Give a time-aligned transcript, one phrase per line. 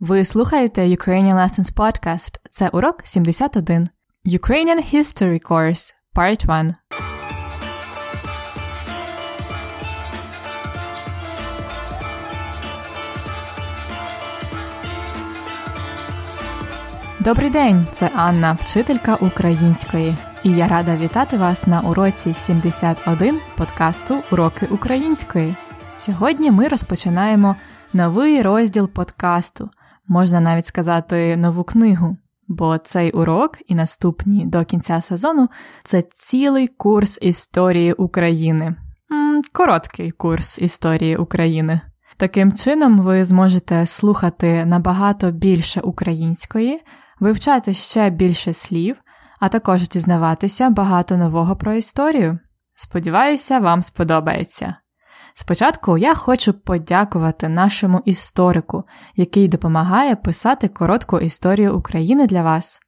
[0.00, 2.40] Ви слухаєте Ukrainian Lessons Podcast.
[2.50, 3.86] Це урок 71.
[4.26, 6.74] Ukrainian History Course Part 1.
[17.20, 24.22] Добрий день, це Анна, вчителька української, і я рада вітати вас на уроці 71 подкасту
[24.30, 25.54] Уроки української.
[25.96, 27.56] Сьогодні ми розпочинаємо
[27.92, 29.70] новий розділ подкасту,
[30.08, 32.16] можна навіть сказати нову книгу,
[32.48, 35.48] бо цей урок і наступні до кінця сезону
[35.82, 38.74] це цілий курс історії України.
[39.52, 41.80] Короткий курс історії України.
[42.16, 46.82] Таким чином, ви зможете слухати набагато більше української,
[47.20, 48.96] вивчати ще більше слів,
[49.40, 52.38] а також дізнаватися багато нового про історію.
[52.74, 54.76] Сподіваюся, вам сподобається.
[55.38, 58.84] Спочатку я хочу подякувати нашому історику,
[59.16, 62.80] який допомагає писати коротку історію України для вас.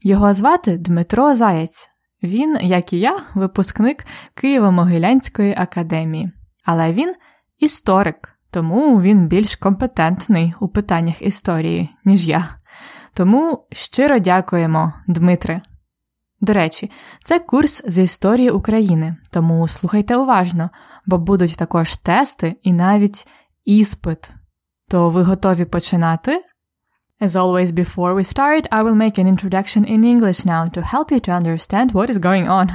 [0.00, 1.90] Його звати Дмитро Заєць.
[2.22, 4.06] Він, як і я, випускник
[4.42, 6.32] Києво-Могилянської академії,
[6.64, 7.14] але він
[7.58, 12.48] історик, тому він більш компетентний у питаннях історії, ніж я.
[13.14, 15.62] Тому щиро дякуємо, Дмитре.
[16.40, 16.90] До речі,
[17.24, 20.70] це курс з історії України, тому слухайте уважно,
[21.06, 23.26] бо будуть також тести і навіть
[23.64, 24.30] іспит.
[24.88, 26.42] То ви готові починати?
[27.18, 31.10] As always, before we start, I will make an introduction in English now to help
[31.10, 32.66] you to understand what is going on.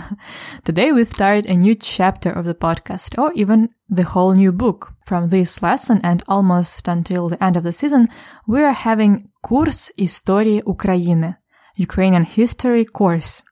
[0.64, 4.94] Today we start a new chapter of the podcast, or even the whole new book.
[5.06, 8.08] From this lesson and almost until the end of the season,
[8.48, 11.36] we are having Курс історії України,
[11.80, 13.44] Ukrainian History Course.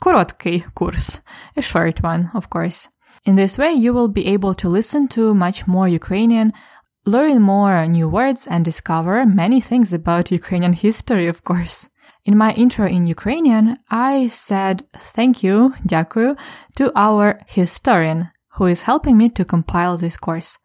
[0.00, 1.22] Короткий курс,
[1.56, 2.88] a short one, of course.
[3.24, 6.52] In this way, you will be able to listen to much more Ukrainian,
[7.04, 11.88] learn more new words, and discover many things about Ukrainian history, of course.
[12.24, 16.36] In my intro in Ukrainian, I said thank you, дякую,
[16.76, 20.58] to our historian, who is helping me to compile this course.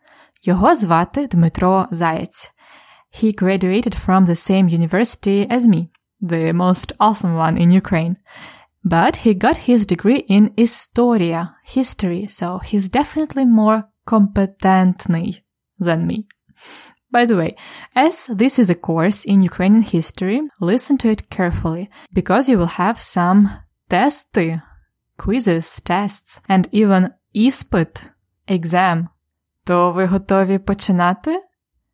[0.44, 2.52] Його звати Дмитро Заєць.
[3.14, 5.90] He graduated from the same university as me,
[6.22, 8.16] the most awesome one in Ukraine.
[8.86, 15.42] But he got his degree in Historia, history, so he's definitely more competentny
[15.80, 16.28] than me.
[17.12, 17.56] By the way,
[17.96, 22.78] as this is a course in Ukrainian history, listen to it carefully, because you will
[22.84, 23.50] have some
[23.90, 24.62] testy,
[25.18, 28.12] quizzes, tests, and even ispit,
[28.48, 29.08] exam.
[29.64, 31.40] То ви готові починати?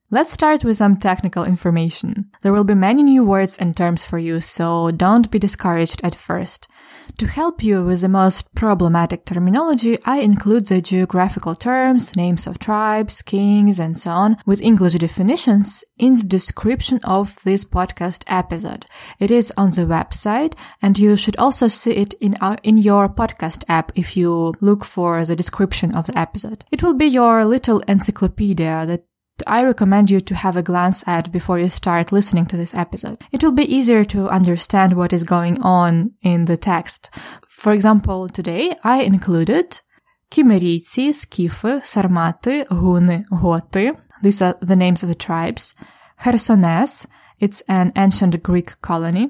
[0.10, 2.26] Let's start with some technical information.
[2.42, 6.16] There will be many new words and terms for you, so don't be discouraged at
[6.16, 6.70] first.
[7.19, 12.59] To help you with the most problematic terminology, I include the geographical terms, names of
[12.59, 18.87] tribes, kings, and so on with English definitions in the description of this podcast episode.
[19.19, 23.09] It is on the website and you should also see it in our, in your
[23.09, 26.65] podcast app if you look for the description of the episode.
[26.71, 29.05] It will be your little encyclopedia that
[29.46, 33.20] I recommend you to have a glance at before you start listening to this episode.
[33.32, 37.12] It will be easier to understand what is going on in the text.
[37.48, 39.82] For example, today I included
[40.30, 43.94] Кімерійці, Скіфи, Сармати, Гуни, Готи.
[44.24, 45.76] These are the names of the tribes.
[46.26, 47.08] Херсонес,
[47.40, 49.30] it's an ancient Greek colony.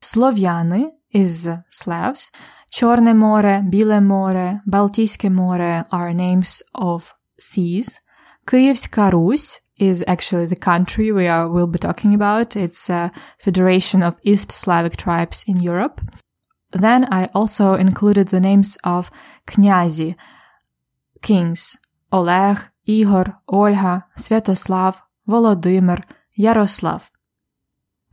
[0.00, 2.32] Слов'яни is Slavs.
[2.70, 8.00] Чорне море, Біле море, Балтійське море are names of seas.
[8.46, 12.56] Київська Русь is actually the country we are will be talking about.
[12.56, 13.10] It's a
[13.44, 16.00] federation of East Slavic tribes in Europe.
[16.72, 19.10] Then I also included the names of
[19.44, 20.14] князі,
[21.20, 21.78] kings,
[22.10, 27.10] Олег, Ігор, Ольга, Святослав, Володимир, Ярослав.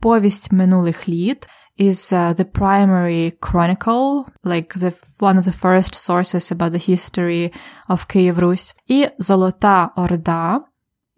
[0.00, 6.50] Повість минулих літ is uh, the primary chronicle, like the one of the first sources
[6.50, 7.52] about the history
[7.88, 8.74] of Kiev Rus.
[8.88, 10.60] І Золота Орда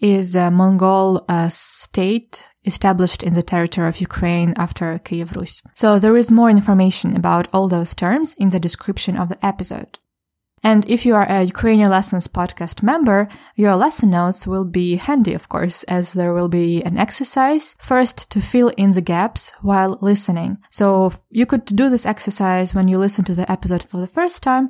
[0.01, 5.63] is a Mongol uh, state established in the territory of Ukraine after Kiev Rus.
[5.75, 9.99] So there is more information about all those terms in the description of the episode.
[10.64, 15.34] And if you are a Ukrainian Lessons podcast member, your lesson notes will be handy,
[15.34, 20.00] of course, as there will be an exercise first to fill in the gaps while
[20.02, 20.58] listening.
[20.70, 24.44] So you could do this exercise when you listen to the episode for the first
[24.44, 24.70] time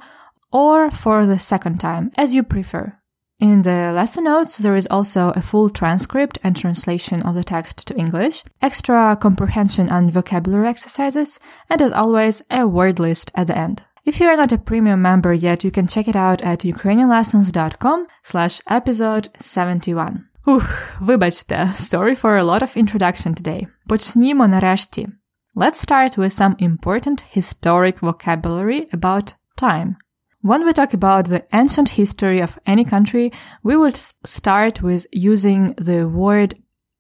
[0.52, 2.98] or for the second time, as you prefer.
[3.40, 7.88] In the lesson notes, there is also a full transcript and translation of the text
[7.88, 11.40] to English, extra comprehension and vocabulary exercises,
[11.70, 13.86] and as always, a word list at the end.
[14.07, 18.07] If you are not a premium member yet, you can check it out at ukrainianlessons.com
[18.23, 20.29] slash episode 71.
[20.45, 20.65] Ух,
[21.01, 23.67] вибачте, sorry for a lot of introduction today.
[23.87, 25.09] Почнімо нарешті.
[25.55, 29.97] Let's start with some important historic vocabulary about time.
[30.43, 33.31] When we talk about the ancient history of any country,
[33.63, 33.95] we will
[34.25, 36.55] start with using the word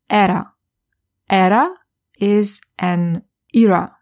[0.09, 0.53] era.
[1.29, 1.75] Era
[2.21, 3.23] is an
[3.53, 3.97] era,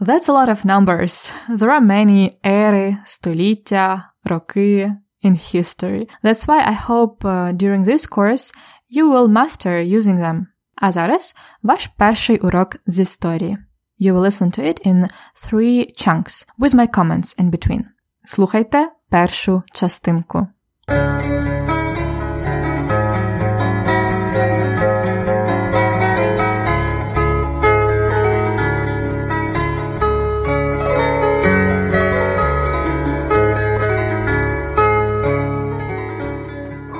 [0.00, 1.32] That's a lot of numbers.
[1.48, 6.08] There are many ери, століття, роки, in history.
[6.22, 8.52] That's why I hope uh, during this course
[8.88, 10.46] you will master using them.
[10.74, 13.58] А зараз ваш перший урок з історії.
[14.00, 17.84] You will listen to it in three chunks with my comments in between.
[18.24, 20.46] Слухайте першу частинку.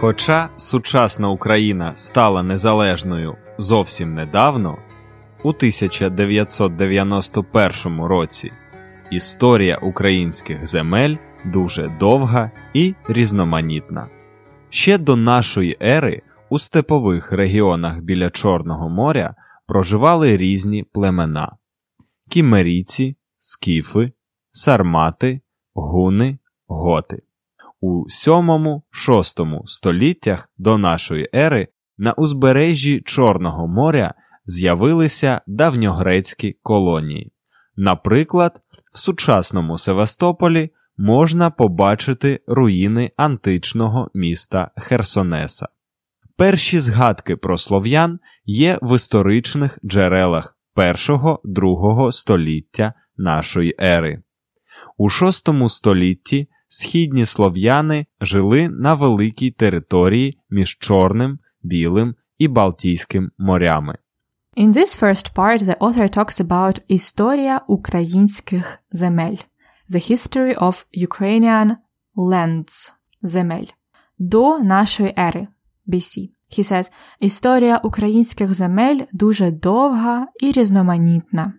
[0.00, 4.78] Хоча сучасна Україна стала незалежною зовсім недавно,
[5.42, 8.52] у 1991 році
[9.10, 14.08] історія українських земель дуже довга і різноманітна.
[14.70, 19.34] Ще до нашої ери у степових регіонах біля Чорного моря
[19.66, 21.56] проживали різні племена:
[22.30, 24.12] кімерійці, скіфи,
[24.52, 25.40] сармати,
[25.74, 27.22] гуни, готи.
[27.80, 31.68] У 7-6 століттях до нашої ери
[31.98, 34.14] на узбережжі Чорного моря
[34.44, 37.32] з'явилися давньогрецькі колонії.
[37.76, 45.68] Наприклад, в сучасному Севастополі можна побачити руїни античного міста Херсонеса.
[46.36, 54.22] Перші згадки про слов'ян є в історичних джерелах 1-2 століття нашої ери.
[54.96, 63.98] У VI столітті східні слов'яни жили на великій території між Чорним, Білим і Балтійським морями.
[64.56, 69.36] In this first part, the author talks about Історія українських земель,
[69.90, 71.76] the history of Ukrainian
[72.16, 72.92] lands,
[73.22, 73.66] земель,
[74.18, 75.48] до нашої ери,
[75.86, 76.28] BC.
[76.58, 81.52] He says, Історія українських земель дуже довга і різноманітна.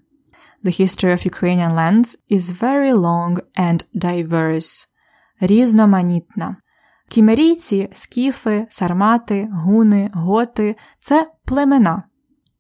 [0.64, 4.88] The history of Ukrainian lands is very long and diverse
[5.42, 6.56] різноманітна.
[7.10, 12.04] Кімерійці, скіфи, сармати, гуни, готи це племена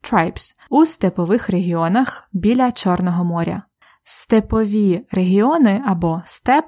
[0.04, 3.64] tribes у степових регіонах біля Чорного моря.
[4.12, 6.66] Степові регіони або степ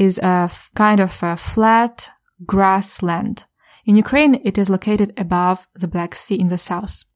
[0.00, 3.46] is a kind of a flat grassland.
[3.88, 7.06] In Ukraine it is located above the Black Sea in the south.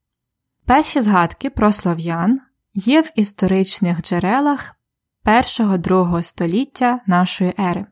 [0.67, 2.41] Перші згадки про слов'ян
[2.75, 4.75] є в історичних джерелах
[5.23, 7.87] першого другого століття нашої ери.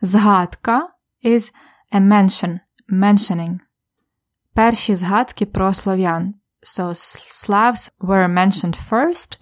[0.00, 0.88] Згадка
[1.24, 1.54] is
[1.92, 2.58] a mention,
[2.92, 3.58] mentioning.
[4.54, 6.34] Перші згадки про слов'ян.
[6.62, 6.94] So
[7.30, 9.38] Slavs were mentioned first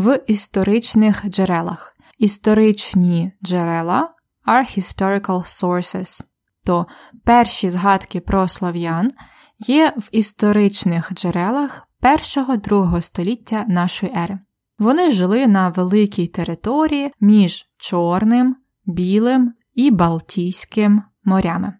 [0.00, 1.96] в історичних джерелах.
[2.18, 4.14] Історичні джерела
[4.46, 6.24] are historical sources.
[6.64, 6.86] То
[7.24, 9.10] перші згадки про слов'ян
[9.58, 14.38] є в історичних джерелах першого-другого століття нашої ери.
[14.78, 21.72] Вони жили на великій території між Чорним, Білим і Балтійським морями.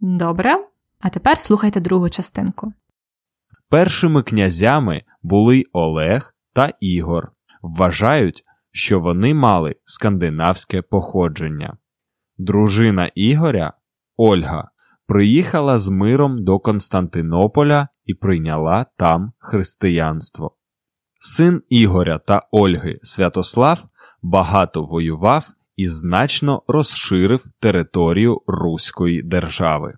[0.00, 0.56] Добре,
[1.00, 2.72] а тепер слухайте другу частинку.
[3.68, 7.32] Першими князями були Олег та Ігор.
[7.62, 11.76] Вважають, що вони мали скандинавське походження.
[12.38, 13.72] Дружина Ігоря
[14.16, 14.70] Ольга
[15.06, 20.56] приїхала з миром до Константинополя і прийняла там християнство.
[21.20, 23.84] Син Ігоря та Ольги Святослав
[24.22, 29.94] багато воював і значно розширив територію Руської держави.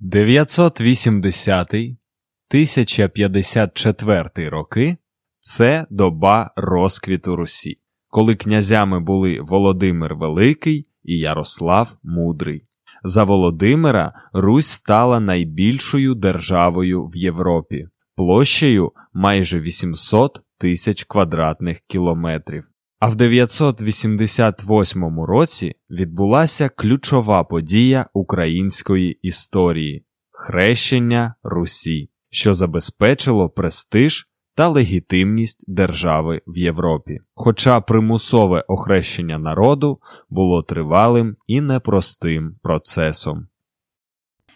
[0.00, 4.96] 980 1054 роки
[5.44, 12.66] це доба розквіту Русі, коли князями були Володимир Великий і Ярослав Мудрий.
[13.04, 22.64] За Володимира Русь стала найбільшою державою в Європі, площею майже 800 тисяч квадратних кілометрів.
[23.00, 34.68] А в 988 році відбулася ключова подія української історії хрещення Русі, що забезпечило престиж та
[34.68, 37.20] легітимність держави в Європі.
[37.34, 43.46] Хоча примусове охрещення народу було тривалим і непростим процесом.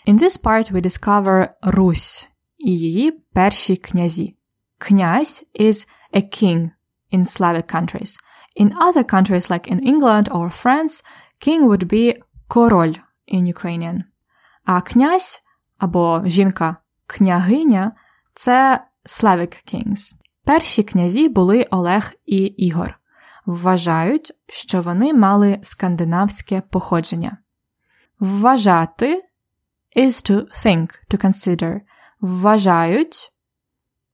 [0.07, 4.37] In this part we discover Русь і її перші князі.
[4.79, 6.71] Князь is a king
[7.13, 8.19] in Slavic countries.
[8.61, 11.05] In other countries like in England or France,
[11.41, 12.15] king would be
[12.49, 12.95] король
[13.35, 14.03] in Ukrainian.
[14.65, 15.43] А князь
[15.79, 16.77] або жінка
[17.07, 17.93] княгиня
[18.35, 20.15] це Slavic Kings.
[20.45, 22.99] Перші князі були Олег і Ігор.
[23.47, 27.37] Вважають, що вони мали скандинавське походження.
[28.21, 29.23] Вважати
[29.97, 31.81] is to think, to consider.
[32.21, 33.33] Вважають,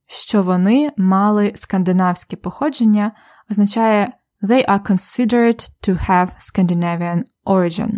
[0.06, 3.12] що вони мали скандинавське походження,
[3.50, 7.92] означає they are considered to have Scandinavian origin.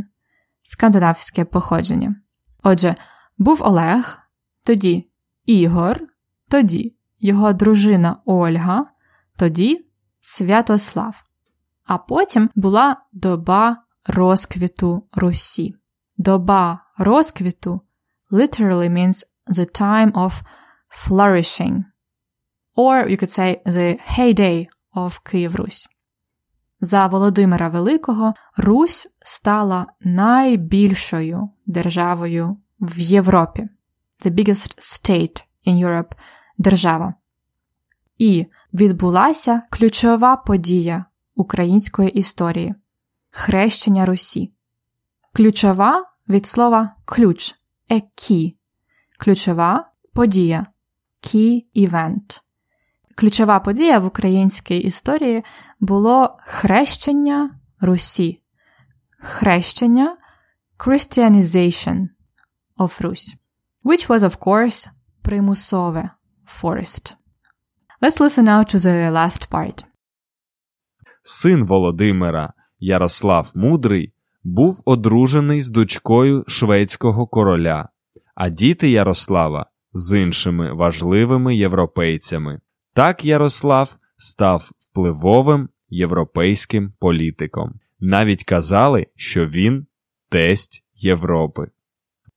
[0.62, 2.16] Скандинавське походження.
[2.62, 2.94] Отже,
[3.38, 4.18] був Олег,
[4.64, 5.10] тоді
[5.44, 6.00] Ігор,
[6.48, 8.86] тоді його дружина Ольга,
[9.36, 9.86] тоді
[10.20, 11.24] Святослав.
[11.84, 15.74] А потім була доба розквіту Русі.
[16.16, 17.80] Доба розквіту
[18.30, 20.42] literally means the time of
[20.90, 21.84] flourishing.
[22.76, 25.88] Or you could say the heyday of Київ Русь.
[26.80, 33.68] За Володимира Великого Русь стала найбільшою державою в Європі.
[34.24, 36.12] The biggest state in Europe
[36.58, 37.14] держава.
[38.18, 42.75] І відбулася ключова подія української історії
[43.30, 44.52] хрещення Русі.
[45.32, 47.54] Ключова від слова ключ
[47.90, 48.54] key.
[49.18, 50.66] Ключова подія
[51.23, 52.40] key event.
[53.14, 55.44] Ключова подія в українській історії
[55.80, 58.40] було хрещення Русі.
[59.18, 60.16] Хрещення
[60.78, 62.08] Christianization
[62.78, 63.37] of Русь,
[63.84, 64.88] which was, of course,
[65.23, 66.11] примусове
[66.46, 67.16] forced.
[68.02, 69.84] Let's listen now to the last part.
[71.22, 77.88] Син Володимира Ярослав Мудрий був одружений з дочкою шведського короля,
[78.34, 82.60] а діти Ярослава з іншими важливими європейцями.
[82.92, 87.80] Так Ярослав став впливовим європейським політиком.
[88.00, 89.86] Навіть казали, що він
[90.28, 91.70] тесть Європи.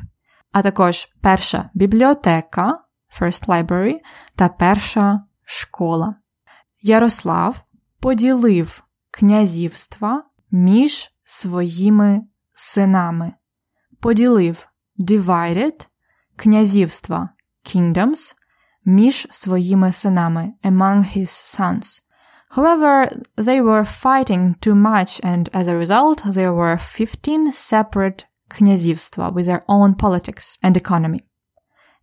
[0.53, 2.79] А також перша бібліотека,
[3.21, 3.95] First Library,
[4.37, 6.15] та перша школа.
[6.83, 7.65] Ярослав
[8.01, 12.23] поділив князівства між своїми
[12.55, 13.33] синами.
[14.01, 14.69] Поділив
[14.99, 15.89] divided
[16.37, 17.29] князівства
[17.65, 18.35] kingdoms
[18.86, 22.02] між своїми синами among his sons.
[22.58, 29.30] However, they were fighting too much and as a result there were 15 separate князівства
[29.30, 31.22] with their own politics and economy.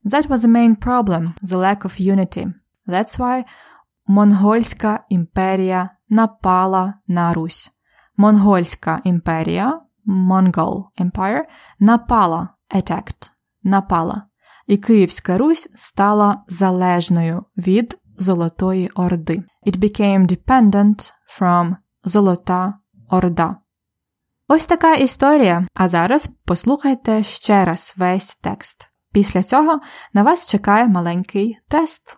[0.04, 2.46] That was the main problem, the lack of unity.
[2.86, 3.44] That's why
[4.06, 7.72] Монгольська імперія напала на Русь.
[8.16, 11.44] Монгольська імперія, Mongol Empire,
[11.80, 13.30] напала, attacked,
[13.64, 14.26] напала.
[14.71, 19.43] І Київська Русь стала залежною від Золотої Орди.
[19.67, 22.73] It became dependent from Золота
[23.09, 23.55] Орда.
[24.47, 25.67] Ось така історія.
[25.73, 28.89] А зараз послухайте ще раз весь текст.
[29.13, 29.79] Після цього
[30.13, 32.17] на вас чекає маленький тест.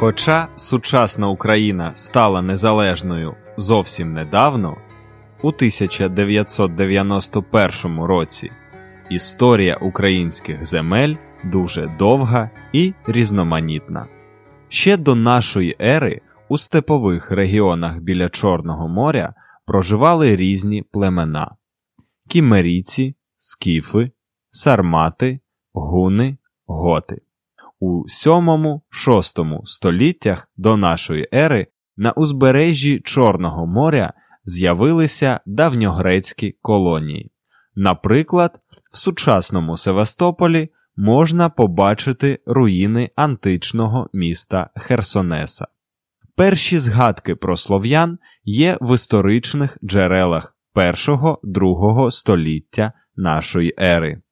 [0.00, 4.76] Хоча сучасна Україна стала незалежною зовсім недавно,
[5.42, 8.50] у 1991 році
[9.10, 14.06] історія українських земель дуже довга і різноманітна.
[14.68, 19.34] Ще до нашої ери у степових регіонах біля Чорного моря
[19.66, 21.56] проживали різні племена:
[22.28, 24.10] кімерійці, скіфи,
[24.50, 25.40] сармати,
[25.72, 27.22] гуни, готи.
[27.80, 34.12] У 7-6 століттях до нашої ери на узбережжі Чорного моря
[34.44, 37.32] з'явилися давньогрецькі колонії.
[37.74, 38.60] Наприклад,
[38.92, 45.66] в сучасному Севастополі можна побачити руїни античного міста Херсонеса.
[46.36, 54.22] Перші згадки про слов'ян є в історичних джерелах 1-2 століття нашої ери.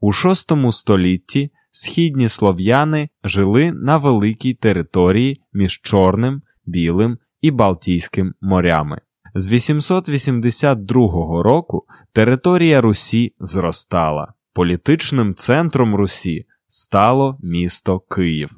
[0.00, 9.00] У VI столітті східні слов'яни жили на великій території між Чорним, Білим і Балтійським морями.
[9.34, 14.34] З 882 року територія Русі зростала.
[14.54, 18.50] Політичним центром Русі стало місто Київ.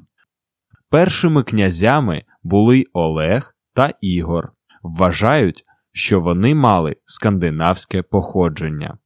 [0.89, 4.51] Першими князями були Олег та Ігор.
[4.83, 8.97] Вважають, що вони мали скандинавське походження.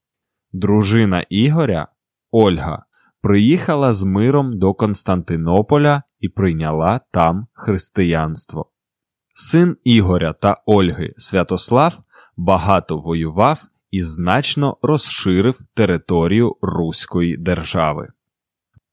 [0.52, 1.88] Дружина Ігоря
[2.32, 2.86] Ольга
[3.22, 8.72] приїхала з миром до Константинополя і прийняла там християнство.
[9.36, 11.98] Син Ігоря та Ольги Святослав
[12.38, 18.08] багато воював і значно розширив територію Руської держави.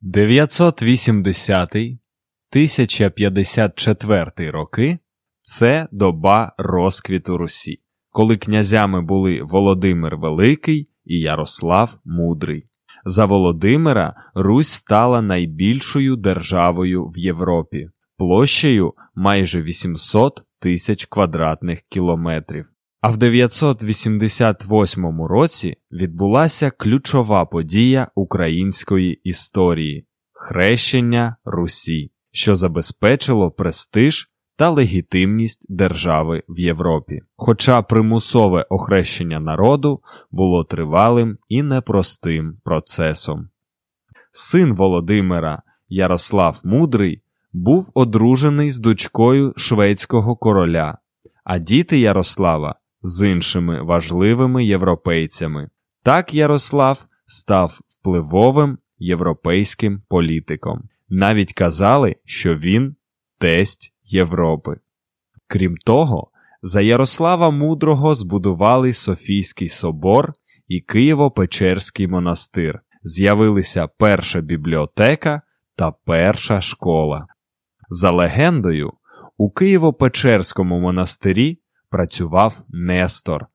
[0.01, 4.99] 980 1054 роки
[5.43, 12.69] це доба розквіту Русі, коли князями були Володимир Великий і Ярослав Мудрий.
[13.09, 17.89] За Володимира Русь стала найбільшою державою в Європі,
[18.19, 22.67] площею майже 800 тисяч квадратних кілометрів.
[23.01, 34.71] А в 988 році відбулася ключова подія української історії хрещення Русі, що забезпечило престиж та
[34.71, 37.21] легітимність держави в Європі.
[37.37, 43.49] Хоча примусове охрещення народу було тривалим і непростим процесом.
[44.33, 50.99] Син Володимира Ярослав Мудрий був одружений з дочкою шведського короля,
[51.45, 55.71] а діти Ярослава з іншими важливими європейцями.
[56.03, 60.83] Так Ярослав став впливовим європейським політиком.
[61.09, 62.97] Навіть казали, що він
[63.39, 64.77] тесть Європи.
[65.47, 66.31] Крім того,
[66.63, 70.33] за Ярослава Мудрого збудували Софійський собор
[70.69, 72.81] і Києво-Печерський монастир.
[73.03, 75.43] З'явилися перша бібліотека
[75.77, 77.27] та перша школа.
[77.89, 78.93] За легендою,
[79.39, 81.59] У Києво-Печерському монастирі
[81.91, 83.47] працював Нестор,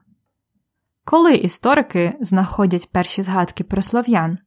[1.03, 4.37] Коли історики знаходять перші згадки про слов'ян?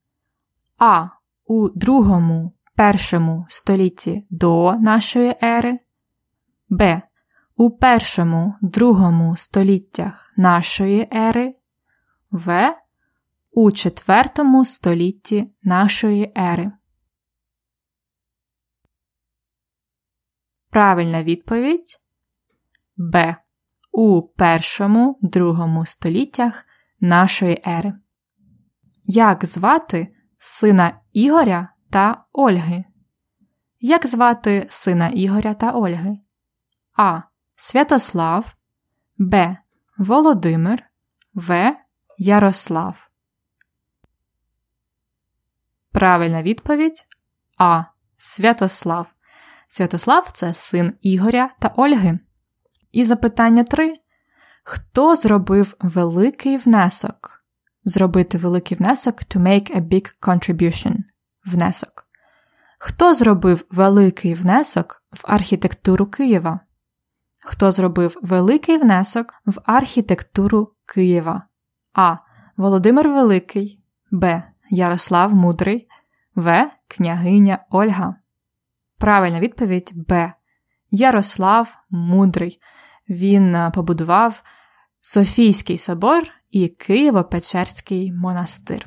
[0.78, 1.06] А.
[1.50, 5.78] У другому першому столітті до нашої ери.
[6.68, 7.02] Б
[7.56, 11.54] у першому другому століттях нашої ери,
[12.30, 12.76] В.
[13.50, 16.72] У четвертому столітті нашої ери.
[20.70, 22.00] Правильна відповідь
[22.96, 23.36] Б.
[23.92, 26.64] У першому другому століттях
[27.00, 27.94] нашої ери.
[29.04, 32.84] Як звати сина Ігоря та Ольги?
[33.80, 36.18] Як звати сина Ігоря та Ольги?
[36.96, 37.22] А.
[37.60, 38.56] Святослав,
[39.18, 39.56] Б.
[39.98, 40.84] Володимир,
[41.34, 41.76] В.
[42.20, 43.10] Ярослав.
[45.92, 47.06] Правильна відповідь
[47.58, 47.84] А.
[48.16, 49.14] Святослав.
[49.68, 52.18] Святослав це син Ігоря та Ольги.
[52.92, 53.96] І запитання 3.
[54.64, 57.44] Хто зробив великий внесок?
[57.84, 60.96] Зробити великий внесок to make a big contribution.
[61.44, 62.06] Внесок.
[62.78, 66.60] Хто зробив великий внесок в архітектуру Києва?
[67.44, 71.47] Хто зробив великий внесок в архітектуру Києва?
[72.00, 72.16] А.
[72.56, 73.80] Володимир Великий,
[74.10, 74.42] Б.
[74.70, 75.88] Ярослав Мудрий,
[76.34, 76.70] В.
[76.88, 78.14] Княгиня Ольга.
[78.98, 80.32] Правильна відповідь Б.
[80.90, 82.60] Ярослав Мудрий.
[83.08, 84.42] Він е, побудував
[85.00, 88.86] Софійський собор і Києво-Печерський монастир.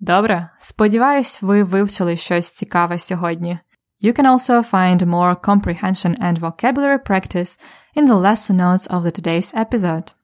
[0.00, 3.58] Добре, сподіваюсь, ви вивчили щось цікаве сьогодні.
[4.02, 7.60] You can also find more comprehension and vocabulary practice
[7.96, 10.14] in the lesson notes of the today's episode.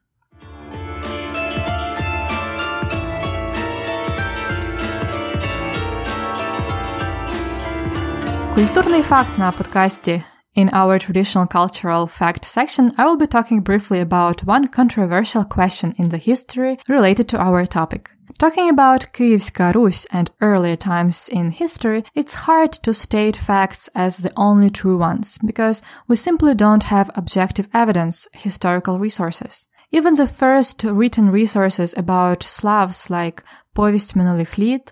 [8.60, 10.22] Культурний факт на подкасті.
[10.56, 15.92] In our traditional cultural fact section, I will be talking briefly about one controversial question
[15.98, 18.02] in the history related to our topic.
[18.38, 24.12] Talking about Kievska Rus and earlier times in history, it's hard to state facts as
[24.16, 29.68] the only true ones, because we simply don't have objective evidence, historical resources.
[29.90, 34.86] Even the first written resources about Slavs like Povest Minulých Lít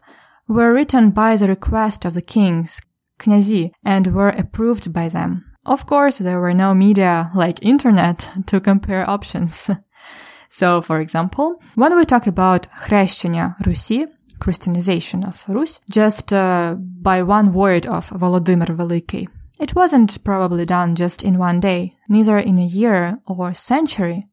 [0.46, 2.80] were written by the request of the kings,
[3.18, 5.44] kнязи, and were approved by them.
[5.66, 9.70] Of course, there were no media like internet to compare options.
[10.50, 14.06] So, for example, when we talk about хрещення Русі,
[14.38, 19.28] Christianization of Rus, just uh, by one word of Volodymyr Великий,
[19.60, 24.28] it wasn't probably done just in one day, neither in a year or century.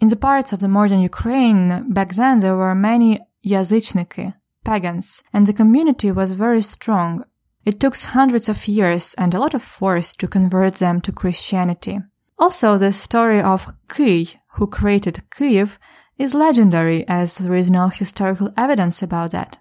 [0.00, 5.46] In the parts of the modern Ukraine, back then there were many язычники, pagans, and
[5.46, 7.24] the community was very strong.
[7.65, 11.99] it took hundreds of years and a lot of force to convert them to Christianity.
[12.37, 15.77] Also, the story of Kiy, who created Kyiv,
[16.17, 19.59] is legendary as there is no historical evidence about that.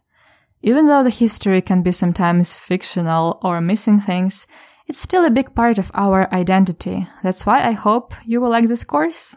[0.63, 4.47] Even though the history can be sometimes fictional or missing things,
[4.87, 7.09] it's still a big part of our identity.
[7.23, 9.37] That's why I hope you will like this course.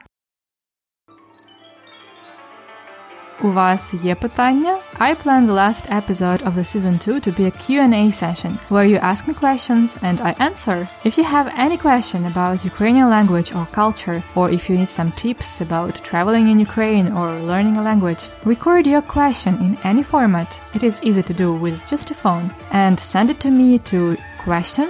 [3.42, 4.76] У вас є питання?
[4.98, 8.88] I plan the last episode of the season 2 to be a Q&A session where
[8.92, 10.79] you ask me questions and I answer.
[11.09, 15.11] If you have any question about Ukrainian language or culture or if you need some
[15.22, 18.22] tips about traveling in Ukraine or learning a language,
[18.53, 20.50] record your question in any format.
[20.76, 22.46] It is easy to do with just a phone
[22.85, 23.98] and send it to me to
[24.46, 24.88] question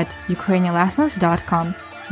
[0.00, 1.66] at ukrainianlessons.com.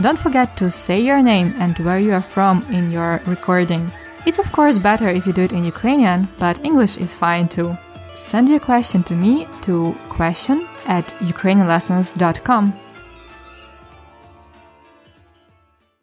[0.05, 3.85] Don't forget to say your name and where you are from in your recording.
[4.27, 7.77] It's of course better if you do it in Ukrainian, but English is fine too.
[8.17, 9.75] Send your question to me to
[10.19, 12.73] question at ukrainianlessons.com.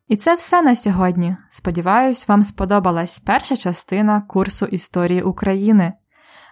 [0.08, 1.38] І це все на сьогодні.
[1.50, 5.94] Сподіваюсь, вам сподобалась перша частина курсу історії України.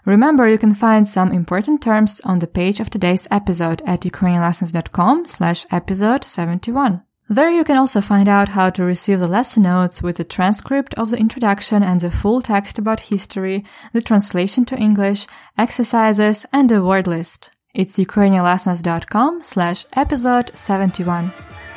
[0.05, 5.25] Remember, you can find some important terms on the page of today's episode at ukrainianlessons.com
[5.25, 6.99] slash episode 71.
[7.29, 10.93] There you can also find out how to receive the lesson notes with the transcript
[10.95, 15.25] of the introduction and the full text about history, the translation to English,
[15.57, 17.49] exercises, and the word list.
[17.73, 21.31] It's ukrainianlessons.com slash episode 71.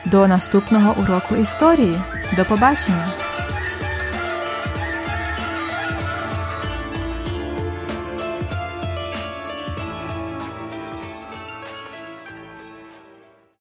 [0.07, 2.01] До наступного уроку історії.
[2.37, 3.09] До побачення!